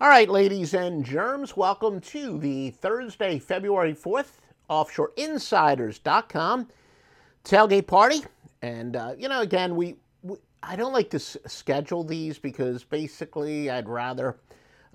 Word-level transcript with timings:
All 0.00 0.08
right, 0.08 0.28
ladies 0.30 0.74
and 0.74 1.04
germs, 1.04 1.56
welcome 1.56 2.00
to 2.02 2.38
the 2.38 2.70
Thursday, 2.70 3.40
February 3.40 3.94
4th, 3.94 4.34
offshoreinsiders.com 4.70 6.68
tailgate 7.44 7.86
party. 7.88 8.20
And, 8.62 8.94
uh, 8.94 9.14
you 9.18 9.28
know, 9.28 9.40
again, 9.40 9.74
we, 9.74 9.96
we, 10.22 10.36
I 10.62 10.76
don't 10.76 10.92
like 10.92 11.10
to 11.10 11.16
s- 11.16 11.36
schedule 11.48 12.04
these 12.04 12.38
because 12.38 12.84
basically 12.84 13.70
I'd 13.70 13.88
rather, 13.88 14.36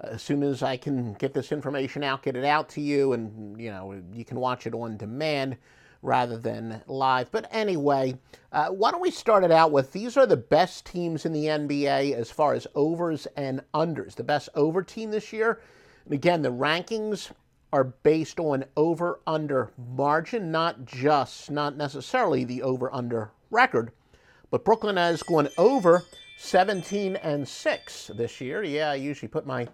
uh, 0.01 0.07
as 0.11 0.21
soon 0.21 0.41
as 0.41 0.63
I 0.63 0.77
can 0.77 1.15
get 1.15 1.33
this 1.33 1.51
information 1.51 2.01
out, 2.01 2.23
get 2.23 2.37
it 2.37 2.45
out 2.45 2.69
to 2.69 2.79
you, 2.79 3.11
and, 3.11 3.59
you 3.59 3.71
know, 3.71 4.01
you 4.13 4.23
can 4.23 4.39
watch 4.39 4.67
it 4.67 4.73
on 4.73 4.95
demand 4.95 5.57
rather 6.03 6.37
than 6.37 6.81
live. 6.85 7.31
But 7.31 7.47
anyway, 7.49 8.19
uh, 8.51 8.67
why 8.67 8.91
don't 8.91 9.01
we 9.01 9.09
start 9.09 9.43
it 9.43 9.51
out 9.51 9.71
with 9.71 9.91
these 9.91 10.17
are 10.17 10.27
the 10.27 10.37
best 10.37 10.85
teams 10.85 11.25
in 11.25 11.33
the 11.33 11.45
NBA 11.45 12.13
as 12.13 12.29
far 12.29 12.53
as 12.53 12.67
overs 12.75 13.25
and 13.35 13.63
unders. 13.73 14.15
The 14.15 14.23
best 14.23 14.49
over 14.53 14.83
team 14.83 15.09
this 15.09 15.33
year. 15.33 15.61
And 16.05 16.13
again, 16.13 16.41
the 16.41 16.51
rankings 16.51 17.31
are 17.71 17.85
based 17.85 18.39
on 18.39 18.65
over 18.77 19.19
under 19.25 19.71
margin, 19.77 20.51
not 20.51 20.85
just, 20.85 21.49
not 21.49 21.75
necessarily 21.75 22.43
the 22.43 22.61
over 22.61 22.93
under 22.93 23.31
record. 23.49 23.91
But 24.51 24.63
Brooklyn 24.63 24.97
has 24.97 25.23
gone 25.23 25.49
over 25.57 26.03
17 26.37 27.15
and 27.15 27.47
6 27.47 28.11
this 28.15 28.39
year. 28.41 28.61
Yeah, 28.63 28.91
I 28.91 28.95
usually 28.95 29.29
put 29.29 29.47
my 29.47 29.67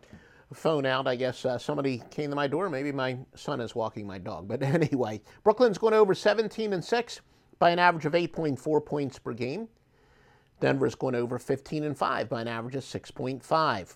phone 0.53 0.85
out. 0.85 1.07
I 1.07 1.15
guess 1.15 1.45
uh, 1.45 1.57
somebody 1.57 2.01
came 2.09 2.29
to 2.29 2.35
my 2.35 2.47
door. 2.47 2.69
Maybe 2.69 2.91
my 2.91 3.17
son 3.35 3.61
is 3.61 3.75
walking 3.75 4.07
my 4.07 4.17
dog. 4.17 4.47
But 4.47 4.63
anyway, 4.63 5.21
Brooklyn's 5.43 5.77
going 5.77 5.93
over 5.93 6.13
17 6.13 6.73
and 6.73 6.83
6 6.83 7.21
by 7.59 7.69
an 7.71 7.79
average 7.79 8.05
of 8.05 8.13
8.4 8.13 8.85
points 8.85 9.19
per 9.19 9.33
game. 9.33 9.67
Denver's 10.59 10.95
going 10.95 11.15
over 11.15 11.39
15 11.39 11.83
and 11.83 11.97
5 11.97 12.29
by 12.29 12.41
an 12.41 12.47
average 12.47 12.75
of 12.75 12.83
6.5. 12.83 13.95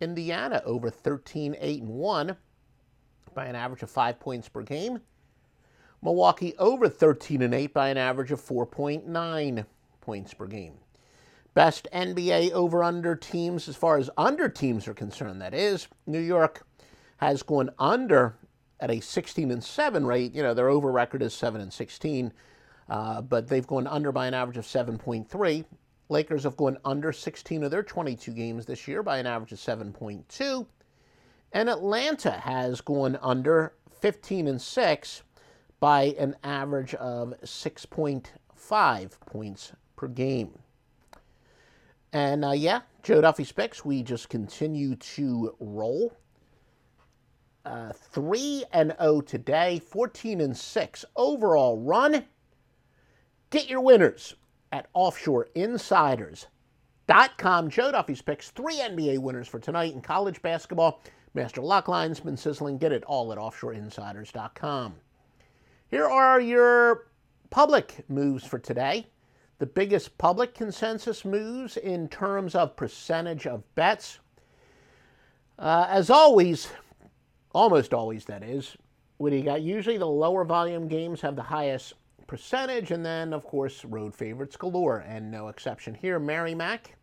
Indiana 0.00 0.62
over 0.64 0.90
13 0.90 1.56
8 1.58 1.82
and 1.82 1.90
1 1.90 2.36
by 3.34 3.46
an 3.46 3.54
average 3.54 3.82
of 3.82 3.90
5 3.90 4.18
points 4.18 4.48
per 4.48 4.62
game. 4.62 5.00
Milwaukee 6.02 6.54
over 6.58 6.88
13 6.88 7.42
and 7.42 7.54
8 7.54 7.72
by 7.72 7.88
an 7.88 7.96
average 7.96 8.32
of 8.32 8.40
4.9 8.40 9.66
points 10.00 10.34
per 10.34 10.46
game. 10.46 10.74
Best 11.54 11.86
NBA 11.92 12.52
over 12.52 12.82
under 12.82 13.14
teams 13.14 13.68
as 13.68 13.76
far 13.76 13.98
as 13.98 14.08
under 14.16 14.48
teams 14.48 14.88
are 14.88 14.94
concerned, 14.94 15.42
that 15.42 15.52
is. 15.52 15.86
New 16.06 16.18
York 16.18 16.66
has 17.18 17.42
gone 17.42 17.70
under 17.78 18.36
at 18.80 18.90
a 18.90 19.00
16 19.00 19.50
and 19.50 19.62
7 19.62 20.06
rate. 20.06 20.34
You 20.34 20.42
know, 20.42 20.54
their 20.54 20.70
over 20.70 20.90
record 20.90 21.22
is 21.22 21.34
7 21.34 21.60
and 21.60 21.72
16, 21.72 22.32
uh, 22.88 23.20
but 23.20 23.48
they've 23.48 23.66
gone 23.66 23.86
under 23.86 24.12
by 24.12 24.26
an 24.26 24.34
average 24.34 24.56
of 24.56 24.64
7.3. 24.64 25.64
Lakers 26.08 26.44
have 26.44 26.56
gone 26.56 26.78
under 26.84 27.12
16 27.12 27.62
of 27.62 27.70
their 27.70 27.82
22 27.82 28.32
games 28.32 28.66
this 28.66 28.88
year 28.88 29.02
by 29.02 29.18
an 29.18 29.26
average 29.26 29.52
of 29.52 29.58
7.2. 29.58 30.66
And 31.52 31.68
Atlanta 31.68 32.32
has 32.32 32.80
gone 32.80 33.18
under 33.20 33.74
15 34.00 34.48
and 34.48 34.60
6 34.60 35.22
by 35.80 36.14
an 36.18 36.34
average 36.42 36.94
of 36.94 37.34
6.5 37.42 39.20
points 39.26 39.72
per 39.96 40.08
game. 40.08 40.58
And 42.12 42.44
uh, 42.44 42.52
yeah, 42.52 42.82
Joe 43.02 43.22
Duffy's 43.22 43.52
picks, 43.52 43.84
we 43.84 44.02
just 44.02 44.28
continue 44.28 44.96
to 44.96 45.54
roll. 45.58 46.12
Uh, 47.64 47.92
3 47.92 48.64
and 48.72 48.92
0 49.00 49.20
today, 49.22 49.78
14 49.78 50.40
and 50.40 50.56
6 50.56 51.04
overall 51.16 51.78
run. 51.78 52.24
Get 53.50 53.70
your 53.70 53.80
winners 53.80 54.34
at 54.72 54.92
offshoreinsiders.com. 54.94 57.70
Joe 57.70 57.92
Duffy's 57.92 58.22
picks, 58.22 58.50
three 58.50 58.76
NBA 58.76 59.18
winners 59.18 59.46
for 59.46 59.60
tonight 59.60 59.92
in 59.92 60.00
college 60.00 60.42
basketball. 60.42 61.00
Master 61.34 61.62
Lock 61.62 61.88
Line's 61.88 62.20
been 62.20 62.36
sizzling. 62.36 62.78
Get 62.78 62.92
it 62.92 63.04
all 63.04 63.32
at 63.32 63.38
offshoreinsiders.com. 63.38 64.94
Here 65.88 66.06
are 66.06 66.40
your 66.40 67.08
public 67.50 68.04
moves 68.08 68.44
for 68.44 68.58
today. 68.58 69.06
The 69.62 69.66
biggest 69.66 70.18
public 70.18 70.56
consensus 70.56 71.24
moves 71.24 71.76
in 71.76 72.08
terms 72.08 72.56
of 72.56 72.74
percentage 72.74 73.46
of 73.46 73.62
bets. 73.76 74.18
Uh, 75.56 75.86
as 75.88 76.10
always, 76.10 76.72
almost 77.52 77.94
always 77.94 78.24
that 78.24 78.42
is, 78.42 78.76
what 79.18 79.30
do 79.30 79.36
you 79.36 79.44
got? 79.44 79.62
Usually 79.62 79.98
the 79.98 80.04
lower 80.04 80.44
volume 80.44 80.88
games 80.88 81.20
have 81.20 81.36
the 81.36 81.44
highest 81.44 81.92
percentage, 82.26 82.90
and 82.90 83.06
then, 83.06 83.32
of 83.32 83.44
course, 83.44 83.84
road 83.84 84.16
favorites 84.16 84.56
galore, 84.56 85.04
and 85.06 85.30
no 85.30 85.46
exception 85.46 85.94
here. 85.94 86.18
Merrimack, 86.18 86.96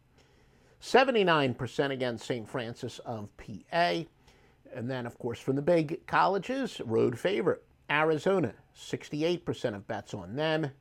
79% 0.81 1.91
against 1.91 2.25
St. 2.25 2.45
Francis 2.45 2.99
of 3.05 3.29
PA. 3.37 4.01
And 4.75 4.91
then, 4.91 5.05
of 5.05 5.17
course, 5.17 5.39
from 5.39 5.55
the 5.55 5.61
big 5.61 6.05
colleges, 6.07 6.81
road 6.83 7.17
favorite. 7.17 7.63
Arizona, 7.89 8.53
68% 8.77 9.75
of 9.75 9.87
bets 9.87 10.13
on 10.13 10.35
them. 10.35 10.71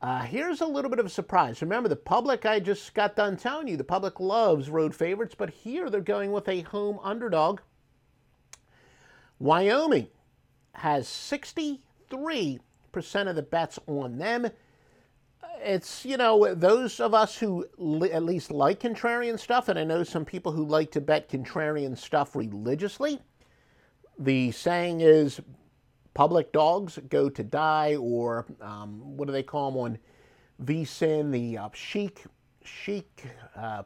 Uh, 0.00 0.20
here's 0.22 0.60
a 0.60 0.66
little 0.66 0.90
bit 0.90 1.00
of 1.00 1.06
a 1.06 1.10
surprise. 1.10 1.60
Remember, 1.60 1.88
the 1.88 1.96
public, 1.96 2.46
I 2.46 2.60
just 2.60 2.94
got 2.94 3.16
done 3.16 3.36
telling 3.36 3.66
you, 3.66 3.76
the 3.76 3.82
public 3.82 4.20
loves 4.20 4.70
road 4.70 4.94
favorites, 4.94 5.34
but 5.36 5.50
here 5.50 5.90
they're 5.90 6.00
going 6.00 6.30
with 6.30 6.48
a 6.48 6.60
home 6.62 7.00
underdog. 7.02 7.60
Wyoming 9.40 10.06
has 10.74 11.08
63% 11.08 11.80
of 13.12 13.34
the 13.34 13.42
bets 13.42 13.78
on 13.88 14.18
them. 14.18 14.48
It's, 15.60 16.04
you 16.04 16.16
know, 16.16 16.54
those 16.54 17.00
of 17.00 17.12
us 17.12 17.36
who 17.36 17.66
li- 17.76 18.12
at 18.12 18.22
least 18.22 18.52
like 18.52 18.78
contrarian 18.78 19.36
stuff, 19.36 19.68
and 19.68 19.76
I 19.76 19.82
know 19.82 20.04
some 20.04 20.24
people 20.24 20.52
who 20.52 20.64
like 20.64 20.92
to 20.92 21.00
bet 21.00 21.28
contrarian 21.28 21.98
stuff 21.98 22.36
religiously. 22.36 23.18
The 24.16 24.52
saying 24.52 25.00
is 25.00 25.40
public 26.18 26.50
dogs 26.50 26.98
go 27.10 27.28
to 27.28 27.44
die, 27.44 27.94
or 27.94 28.44
um, 28.60 29.16
what 29.16 29.26
do 29.26 29.32
they 29.32 29.44
call 29.44 29.70
them 29.70 29.80
on 29.80 29.98
VSIN? 30.64 31.30
The 31.30 31.56
uh, 31.56 31.68
chic, 31.72 32.24
chic, 32.64 33.22
uh, 33.54 33.84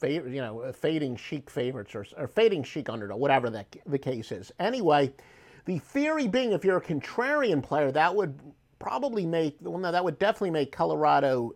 fav- 0.00 0.32
you 0.32 0.40
know, 0.40 0.72
fading 0.72 1.14
chic 1.14 1.50
favorites 1.50 1.94
or, 1.94 2.06
or 2.16 2.26
fading 2.26 2.62
chic 2.62 2.88
underdog, 2.88 3.20
whatever 3.20 3.50
that 3.50 3.76
the 3.84 3.98
case 3.98 4.32
is. 4.32 4.50
Anyway, 4.58 5.12
the 5.66 5.76
theory 5.78 6.26
being, 6.26 6.52
if 6.52 6.64
you're 6.64 6.78
a 6.78 6.80
contrarian 6.80 7.62
player, 7.62 7.92
that 7.92 8.16
would 8.16 8.40
probably 8.78 9.26
make 9.26 9.58
well, 9.60 9.76
no, 9.76 9.92
that 9.92 10.02
would 10.02 10.18
definitely 10.18 10.52
make 10.52 10.72
Colorado 10.72 11.54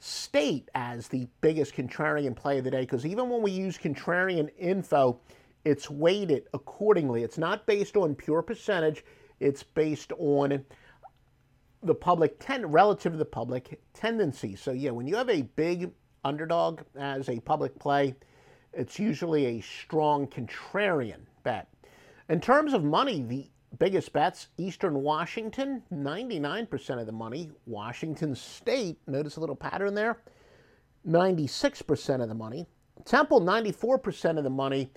State 0.00 0.68
as 0.74 1.06
the 1.06 1.28
biggest 1.42 1.76
contrarian 1.76 2.34
play 2.34 2.58
of 2.58 2.64
the 2.64 2.72
day 2.72 2.80
because 2.80 3.06
even 3.06 3.28
when 3.28 3.42
we 3.42 3.52
use 3.52 3.78
contrarian 3.78 4.48
info, 4.58 5.20
it's 5.64 5.88
weighted 5.88 6.48
accordingly. 6.54 7.22
It's 7.22 7.38
not 7.38 7.66
based 7.66 7.96
on 7.96 8.16
pure 8.16 8.42
percentage. 8.42 9.04
It's 9.40 9.62
based 9.62 10.12
on 10.18 10.64
the 11.82 11.94
public 11.94 12.38
ten 12.40 12.66
relative 12.66 13.12
to 13.12 13.18
the 13.18 13.24
public 13.24 13.80
tendency. 13.94 14.56
So 14.56 14.72
yeah, 14.72 14.90
when 14.90 15.06
you 15.06 15.16
have 15.16 15.30
a 15.30 15.42
big 15.42 15.90
underdog 16.24 16.80
as 16.96 17.28
a 17.28 17.40
public 17.40 17.78
play, 17.78 18.14
it's 18.72 18.98
usually 18.98 19.46
a 19.46 19.60
strong 19.60 20.26
contrarian 20.26 21.20
bet. 21.42 21.68
In 22.28 22.40
terms 22.40 22.74
of 22.74 22.84
money, 22.84 23.22
the 23.22 23.48
biggest 23.78 24.12
bets 24.12 24.48
Eastern 24.58 25.02
Washington, 25.02 25.82
99% 25.92 27.00
of 27.00 27.06
the 27.06 27.12
money. 27.12 27.50
Washington 27.66 28.34
State, 28.34 28.98
notice 29.06 29.36
a 29.36 29.40
little 29.40 29.56
pattern 29.56 29.94
there, 29.94 30.18
96% 31.06 32.22
of 32.22 32.28
the 32.28 32.34
money. 32.34 32.66
Temple, 33.04 33.40
94% 33.40 34.36
of 34.36 34.44
the 34.44 34.50
money. 34.50 34.90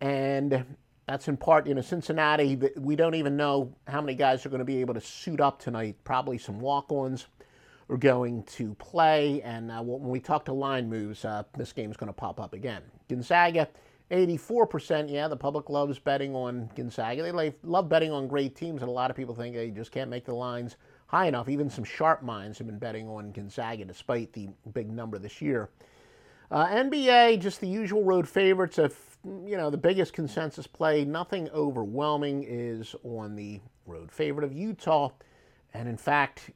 And 0.00 0.64
that's 1.06 1.28
in 1.28 1.36
part, 1.36 1.66
you 1.66 1.74
know, 1.74 1.80
Cincinnati, 1.80 2.58
we 2.76 2.96
don't 2.96 3.14
even 3.14 3.36
know 3.36 3.72
how 3.88 4.00
many 4.00 4.14
guys 4.14 4.46
are 4.46 4.48
going 4.48 4.60
to 4.60 4.64
be 4.64 4.80
able 4.80 4.94
to 4.94 5.00
suit 5.00 5.40
up 5.40 5.58
tonight. 5.58 5.96
Probably 6.04 6.38
some 6.38 6.60
walk 6.60 6.92
ons 6.92 7.26
are 7.90 7.96
going 7.96 8.44
to 8.44 8.74
play. 8.74 9.42
And 9.42 9.70
uh, 9.70 9.82
when 9.82 10.10
we 10.10 10.20
talk 10.20 10.44
to 10.46 10.52
line 10.52 10.88
moves, 10.88 11.24
uh, 11.24 11.42
this 11.56 11.72
game's 11.72 11.96
going 11.96 12.08
to 12.08 12.12
pop 12.12 12.38
up 12.38 12.54
again. 12.54 12.82
Gonzaga, 13.08 13.68
84%. 14.12 15.10
Yeah, 15.10 15.26
the 15.26 15.36
public 15.36 15.68
loves 15.68 15.98
betting 15.98 16.34
on 16.36 16.70
Gonzaga. 16.76 17.32
They 17.32 17.54
love 17.62 17.88
betting 17.88 18.12
on 18.12 18.28
great 18.28 18.54
teams, 18.54 18.82
and 18.82 18.88
a 18.88 18.92
lot 18.92 19.10
of 19.10 19.16
people 19.16 19.34
think 19.34 19.56
they 19.56 19.70
just 19.70 19.90
can't 19.90 20.10
make 20.10 20.24
the 20.24 20.34
lines 20.34 20.76
high 21.06 21.26
enough. 21.26 21.48
Even 21.48 21.68
some 21.68 21.84
sharp 21.84 22.22
minds 22.22 22.58
have 22.58 22.66
been 22.66 22.78
betting 22.78 23.08
on 23.08 23.32
Gonzaga 23.32 23.84
despite 23.84 24.32
the 24.32 24.48
big 24.72 24.90
number 24.90 25.18
this 25.18 25.42
year. 25.42 25.68
Uh, 26.52 26.66
NBA, 26.66 27.40
just 27.40 27.62
the 27.62 27.66
usual 27.66 28.04
road 28.04 28.28
favorites. 28.28 28.78
If 28.78 29.16
you 29.24 29.56
know 29.56 29.70
the 29.70 29.78
biggest 29.78 30.12
consensus 30.12 30.66
play, 30.66 31.02
nothing 31.02 31.48
overwhelming 31.54 32.44
is 32.46 32.94
on 33.04 33.34
the 33.34 33.58
road 33.86 34.12
favorite 34.12 34.44
of 34.44 34.52
Utah, 34.52 35.08
and 35.72 35.88
in 35.88 35.96
fact, 35.96 36.50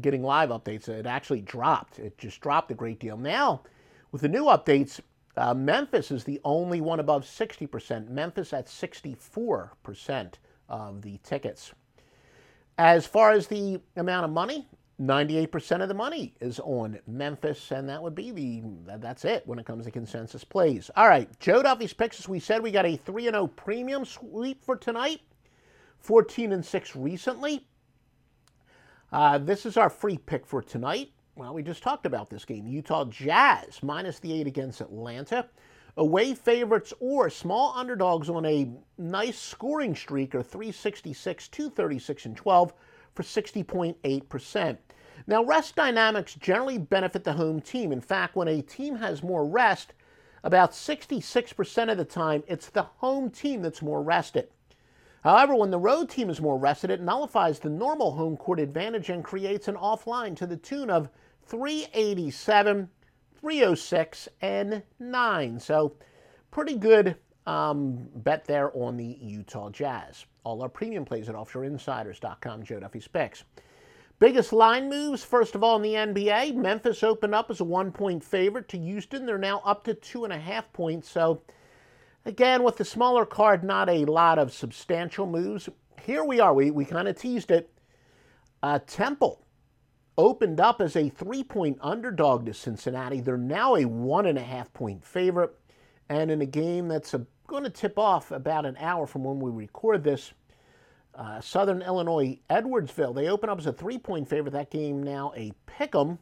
getting 0.00 0.24
live 0.24 0.48
updates, 0.48 0.88
it 0.88 1.06
actually 1.06 1.40
dropped. 1.40 2.00
It 2.00 2.18
just 2.18 2.40
dropped 2.40 2.72
a 2.72 2.74
great 2.74 2.98
deal. 2.98 3.16
Now, 3.16 3.62
with 4.10 4.22
the 4.22 4.28
new 4.28 4.46
updates, 4.46 4.98
uh, 5.36 5.54
Memphis 5.54 6.10
is 6.10 6.24
the 6.24 6.40
only 6.42 6.80
one 6.80 6.98
above 6.98 7.22
60%. 7.22 8.08
Memphis 8.08 8.52
at 8.52 8.66
64% 8.66 10.34
of 10.68 11.02
the 11.02 11.20
tickets. 11.22 11.72
As 12.76 13.06
far 13.06 13.30
as 13.30 13.46
the 13.46 13.80
amount 13.94 14.24
of 14.24 14.32
money, 14.32 14.66
98% 15.00 15.80
of 15.80 15.88
the 15.88 15.94
money 15.94 16.34
is 16.40 16.58
on 16.60 16.98
Memphis, 17.06 17.70
and 17.70 17.88
that 17.88 18.02
would 18.02 18.16
be 18.16 18.32
the 18.32 18.62
that's 18.98 19.24
it 19.24 19.46
when 19.46 19.58
it 19.58 19.66
comes 19.66 19.84
to 19.84 19.92
consensus 19.92 20.42
plays. 20.42 20.90
All 20.96 21.08
right, 21.08 21.28
Joe 21.38 21.62
Duffy's 21.62 21.92
picks. 21.92 22.18
As 22.18 22.28
we 22.28 22.40
said, 22.40 22.62
we 22.62 22.72
got 22.72 22.84
a 22.84 22.96
3 22.96 23.24
0 23.24 23.46
premium 23.46 24.04
sweep 24.04 24.64
for 24.64 24.74
tonight, 24.74 25.20
14 26.00 26.52
and 26.52 26.64
6 26.64 26.96
recently. 26.96 27.68
Uh, 29.12 29.38
this 29.38 29.64
is 29.64 29.76
our 29.76 29.88
free 29.88 30.18
pick 30.18 30.44
for 30.44 30.62
tonight. 30.62 31.12
Well, 31.36 31.54
we 31.54 31.62
just 31.62 31.84
talked 31.84 32.04
about 32.04 32.28
this 32.28 32.44
game. 32.44 32.66
Utah 32.66 33.04
Jazz 33.04 33.80
minus 33.84 34.18
the 34.18 34.32
8 34.40 34.48
against 34.48 34.80
Atlanta. 34.80 35.48
Away 35.96 36.34
favorites 36.34 36.92
or 36.98 37.30
small 37.30 37.72
underdogs 37.76 38.28
on 38.28 38.44
a 38.44 38.68
nice 38.98 39.38
scoring 39.38 39.94
streak 39.94 40.34
are 40.34 40.42
366, 40.42 41.48
236, 41.48 42.26
and 42.26 42.36
12 42.36 42.72
for 43.18 43.24
60.8%. 43.24 44.78
Now, 45.26 45.42
rest 45.42 45.74
dynamics 45.74 46.36
generally 46.36 46.78
benefit 46.78 47.24
the 47.24 47.32
home 47.32 47.60
team. 47.60 47.90
In 47.90 48.00
fact, 48.00 48.36
when 48.36 48.46
a 48.46 48.62
team 48.62 48.94
has 48.94 49.24
more 49.24 49.44
rest, 49.44 49.92
about 50.44 50.70
66% 50.70 51.90
of 51.90 51.98
the 51.98 52.04
time, 52.04 52.44
it's 52.46 52.70
the 52.70 52.84
home 52.84 53.28
team 53.30 53.60
that's 53.60 53.82
more 53.82 54.04
rested. 54.04 54.50
However, 55.24 55.56
when 55.56 55.72
the 55.72 55.80
road 55.80 56.08
team 56.08 56.30
is 56.30 56.40
more 56.40 56.56
rested, 56.56 56.92
it 56.92 57.00
nullifies 57.00 57.58
the 57.58 57.70
normal 57.70 58.12
home 58.12 58.36
court 58.36 58.60
advantage 58.60 59.10
and 59.10 59.24
creates 59.24 59.66
an 59.66 59.74
offline 59.74 60.36
to 60.36 60.46
the 60.46 60.56
tune 60.56 60.88
of 60.88 61.08
387, 61.46 62.88
306, 63.40 64.28
and 64.40 64.84
9. 65.00 65.58
So, 65.58 65.96
pretty 66.52 66.76
good 66.76 67.16
um, 67.48 68.08
bet 68.14 68.44
there 68.44 68.70
on 68.76 68.96
the 68.96 69.18
Utah 69.20 69.70
Jazz. 69.70 70.24
All 70.48 70.62
our 70.62 70.68
premium 70.70 71.04
plays 71.04 71.28
at 71.28 71.34
offshoreinsiders.com, 71.34 72.62
Joe 72.62 72.80
Duffy's 72.80 73.06
picks. 73.06 73.44
Biggest 74.18 74.50
line 74.50 74.88
moves, 74.88 75.22
first 75.22 75.54
of 75.54 75.62
all, 75.62 75.76
in 75.76 75.82
the 75.82 75.92
NBA. 75.92 76.54
Memphis 76.54 77.02
opened 77.02 77.34
up 77.34 77.50
as 77.50 77.60
a 77.60 77.64
one 77.64 77.92
point 77.92 78.24
favorite 78.24 78.66
to 78.70 78.78
Houston. 78.78 79.26
They're 79.26 79.36
now 79.36 79.60
up 79.66 79.84
to 79.84 79.92
two 79.92 80.24
and 80.24 80.32
a 80.32 80.38
half 80.38 80.72
points. 80.72 81.06
So, 81.10 81.42
again, 82.24 82.62
with 82.62 82.78
the 82.78 82.84
smaller 82.86 83.26
card, 83.26 83.62
not 83.62 83.90
a 83.90 84.06
lot 84.06 84.38
of 84.38 84.50
substantial 84.50 85.26
moves. 85.26 85.68
Here 86.00 86.24
we 86.24 86.40
are. 86.40 86.54
We, 86.54 86.70
we 86.70 86.86
kind 86.86 87.08
of 87.08 87.18
teased 87.18 87.50
it. 87.50 87.70
Uh, 88.62 88.78
Temple 88.86 89.44
opened 90.16 90.60
up 90.60 90.80
as 90.80 90.96
a 90.96 91.10
three 91.10 91.44
point 91.44 91.76
underdog 91.82 92.46
to 92.46 92.54
Cincinnati. 92.54 93.20
They're 93.20 93.36
now 93.36 93.76
a 93.76 93.84
one 93.84 94.24
and 94.24 94.38
a 94.38 94.42
half 94.42 94.72
point 94.72 95.04
favorite. 95.04 95.54
And 96.08 96.30
in 96.30 96.40
a 96.40 96.46
game 96.46 96.88
that's 96.88 97.14
going 97.46 97.64
to 97.64 97.70
tip 97.70 97.98
off 97.98 98.30
about 98.30 98.64
an 98.64 98.76
hour 98.78 99.06
from 99.06 99.24
when 99.24 99.40
we 99.40 99.50
record 99.50 100.04
this, 100.04 100.32
uh, 101.18 101.40
Southern 101.40 101.82
Illinois, 101.82 102.38
Edwardsville. 102.48 103.14
They 103.14 103.28
open 103.28 103.50
up 103.50 103.58
as 103.58 103.66
a 103.66 103.72
three 103.72 103.98
point 103.98 104.28
favorite. 104.28 104.52
That 104.52 104.70
game 104.70 105.02
now 105.02 105.32
a 105.36 105.52
pick 105.66 105.94
'em. 105.94 106.18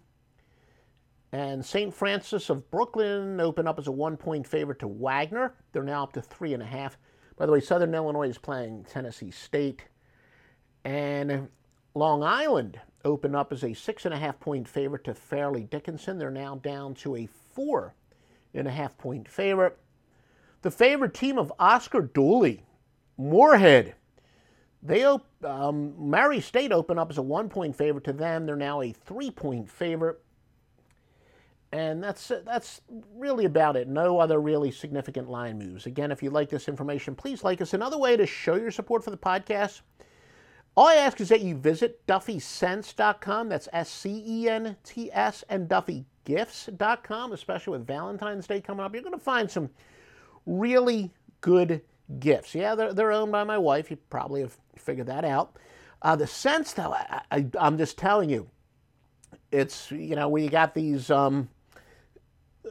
And 1.32 1.64
St. 1.64 1.92
Francis 1.92 2.48
of 2.48 2.70
Brooklyn 2.70 3.38
open 3.38 3.68
up 3.68 3.78
as 3.78 3.88
a 3.88 3.92
one 3.92 4.16
point 4.16 4.46
favorite 4.46 4.78
to 4.78 4.88
Wagner. 4.88 5.54
They're 5.72 5.82
now 5.82 6.02
up 6.02 6.14
to 6.14 6.22
three 6.22 6.54
and 6.54 6.62
a 6.62 6.66
half. 6.66 6.96
By 7.36 7.44
the 7.44 7.52
way, 7.52 7.60
Southern 7.60 7.94
Illinois 7.94 8.30
is 8.30 8.38
playing 8.38 8.86
Tennessee 8.88 9.30
State. 9.30 9.84
And 10.84 11.48
Long 11.94 12.22
Island 12.22 12.80
open 13.04 13.34
up 13.34 13.52
as 13.52 13.64
a 13.64 13.74
six 13.74 14.06
and 14.06 14.14
a 14.14 14.18
half 14.18 14.40
point 14.40 14.66
favorite 14.66 15.04
to 15.04 15.14
Fairleigh 15.14 15.68
Dickinson. 15.68 16.16
They're 16.16 16.30
now 16.30 16.54
down 16.54 16.94
to 16.96 17.16
a 17.16 17.26
four 17.26 17.94
and 18.54 18.66
a 18.66 18.70
half 18.70 18.96
point 18.96 19.28
favorite. 19.28 19.76
The 20.62 20.70
favorite 20.70 21.12
team 21.12 21.38
of 21.38 21.52
Oscar 21.58 22.00
Dooley, 22.00 22.64
Morehead, 23.18 23.94
they 24.86 25.04
um, 25.44 25.94
Murray 25.98 26.40
State 26.40 26.72
opened 26.72 27.00
up 27.00 27.10
as 27.10 27.18
a 27.18 27.22
one 27.22 27.48
point 27.48 27.76
favorite 27.76 28.04
to 28.04 28.12
them. 28.12 28.46
They're 28.46 28.56
now 28.56 28.82
a 28.82 28.92
three 28.92 29.30
point 29.30 29.70
favorite. 29.70 30.20
And 31.72 32.02
that's 32.02 32.30
that's 32.44 32.80
really 33.14 33.44
about 33.44 33.76
it. 33.76 33.88
No 33.88 34.18
other 34.18 34.40
really 34.40 34.70
significant 34.70 35.28
line 35.28 35.58
moves. 35.58 35.86
Again, 35.86 36.12
if 36.12 36.22
you 36.22 36.30
like 36.30 36.48
this 36.48 36.68
information, 36.68 37.14
please 37.14 37.42
like 37.42 37.60
us. 37.60 37.74
Another 37.74 37.98
way 37.98 38.16
to 38.16 38.26
show 38.26 38.54
your 38.54 38.70
support 38.70 39.02
for 39.02 39.10
the 39.10 39.16
podcast, 39.16 39.80
all 40.76 40.86
I 40.86 40.94
ask 40.94 41.20
is 41.20 41.28
that 41.30 41.40
you 41.40 41.56
visit 41.56 42.06
DuffyScents.com. 42.06 43.48
That's 43.48 43.68
S 43.72 43.90
C 43.90 44.22
E 44.26 44.48
N 44.48 44.76
T 44.84 45.10
S 45.12 45.44
and 45.48 45.68
DuffyGifts.com, 45.68 47.32
especially 47.32 47.78
with 47.78 47.86
Valentine's 47.86 48.46
Day 48.46 48.60
coming 48.60 48.84
up. 48.84 48.94
You're 48.94 49.02
going 49.02 49.18
to 49.18 49.18
find 49.18 49.50
some 49.50 49.70
really 50.46 51.12
good 51.40 51.82
gifts. 52.18 52.54
Yeah, 52.54 52.74
they're, 52.74 52.92
they're 52.92 53.12
owned 53.12 53.32
by 53.32 53.44
my 53.44 53.58
wife. 53.58 53.90
You 53.90 53.96
probably 54.10 54.42
have 54.42 54.56
figured 54.76 55.06
that 55.08 55.24
out. 55.24 55.56
Uh, 56.02 56.16
the 56.16 56.26
sense, 56.26 56.72
though, 56.72 56.92
I, 56.92 57.22
I, 57.30 57.46
I'm 57.58 57.78
just 57.78 57.98
telling 57.98 58.30
you, 58.30 58.48
it's, 59.50 59.90
you 59.90 60.14
know, 60.14 60.28
when 60.28 60.44
you 60.44 60.50
got 60.50 60.74
these 60.74 61.10
um, 61.10 61.48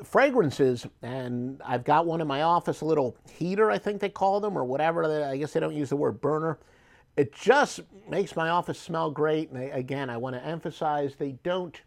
fragrances, 0.04 0.86
and 1.02 1.62
I've 1.66 1.84
got 1.84 2.06
one 2.06 2.22
in 2.22 2.28
my 2.28 2.44
office, 2.44 2.82
a 2.82 2.86
little 2.86 3.18
heater, 3.32 3.72
I 3.72 3.78
think 3.78 4.02
they 4.02 4.10
call 4.10 4.40
them, 4.40 4.58
or 4.58 4.64
whatever. 4.64 5.26
I 5.26 5.38
guess 5.38 5.54
they 5.54 5.60
don't 5.60 5.76
use 5.76 5.90
the 5.90 5.96
word 5.96 6.22
burner. 6.22 6.60
It 7.18 7.34
just 7.34 7.82
makes 8.10 8.36
my 8.36 8.50
office 8.50 8.80
smell 8.80 9.10
great. 9.10 9.50
And 9.50 9.62
they, 9.62 9.72
again, 9.72 10.10
I 10.10 10.18
want 10.18 10.36
to 10.36 10.46
emphasize 10.46 11.16
they 11.16 11.34
don't 11.44 11.80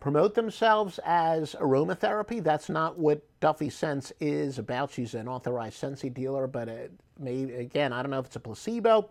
promote 0.00 0.34
themselves 0.34 0.98
as 1.04 1.54
aromatherapy. 1.54 2.42
That's 2.42 2.68
not 2.68 2.98
what 2.98 3.22
Duffy 3.40 3.70
Scents 3.70 4.12
is 4.20 4.58
about. 4.58 4.90
She's 4.90 5.14
an 5.14 5.28
authorized 5.28 5.80
Scentsy 5.80 6.12
dealer, 6.12 6.46
but 6.46 6.68
it 6.68 6.92
may, 7.18 7.42
again, 7.54 7.92
I 7.92 8.02
don't 8.02 8.10
know 8.10 8.18
if 8.18 8.26
it's 8.26 8.36
a 8.36 8.40
placebo. 8.40 9.10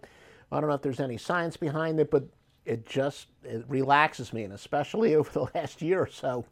I 0.51 0.60
don't 0.60 0.69
know 0.69 0.75
if 0.75 0.81
there's 0.81 1.00
any 1.00 1.18
science 1.18 1.57
behind 1.57 2.00
it, 2.00 2.10
but 2.10 2.25
it 2.66 2.86
just 2.86 3.28
it 3.44 3.66
relaxes 3.68 4.34
me, 4.34 4.44
and 4.44 4.54
especially 4.54 5.16
over 5.18 5.30
the 5.31 5.48
last 5.56 5.81
year 5.81 6.01
or 6.01 6.10
so, 6.10 6.45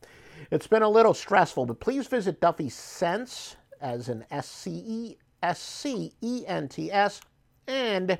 it's 0.51 0.67
been 0.67 0.83
a 0.83 0.89
little 0.89 1.13
stressful. 1.13 1.65
But 1.65 1.79
please 1.79 2.07
visit 2.07 2.41
Duffy 2.41 2.69
Scents 2.69 3.55
as 3.81 4.09
an 4.09 4.25
S 4.31 4.47
C 4.47 4.83
E 4.85 5.15
S 5.43 5.59
C 5.59 6.13
E 6.21 6.45
N 6.47 6.67
T 6.67 6.91
S 6.91 7.21
and 7.67 8.17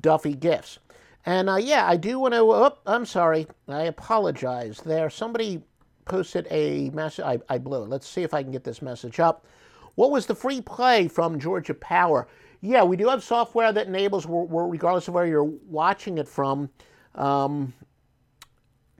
Duffy 0.00 0.34
Gifts. 0.34 0.78
And 1.24 1.48
uh, 1.48 1.56
yeah, 1.56 1.86
I 1.86 1.96
do 1.96 2.18
want 2.18 2.34
to. 2.34 2.40
Oh, 2.40 2.76
I'm 2.86 3.06
sorry. 3.06 3.46
I 3.68 3.82
apologize. 3.84 4.78
There, 4.78 5.08
somebody 5.08 5.62
posted 6.04 6.48
a 6.50 6.90
message. 6.90 7.24
I, 7.24 7.38
I 7.48 7.58
blew 7.58 7.84
it. 7.84 7.88
Let's 7.88 8.08
see 8.08 8.22
if 8.22 8.34
I 8.34 8.42
can 8.42 8.50
get 8.50 8.64
this 8.64 8.82
message 8.82 9.20
up. 9.20 9.46
What 9.94 10.10
was 10.10 10.26
the 10.26 10.34
free 10.34 10.60
play 10.60 11.06
from 11.06 11.38
Georgia 11.38 11.74
Power? 11.74 12.26
Yeah, 12.60 12.82
we 12.82 12.96
do 12.96 13.08
have 13.08 13.22
software 13.22 13.72
that 13.72 13.86
enables, 13.86 14.26
regardless 14.28 15.08
of 15.08 15.14
where 15.14 15.26
you're 15.26 15.44
watching 15.44 16.18
it 16.18 16.28
from, 16.28 16.70
um, 17.14 17.72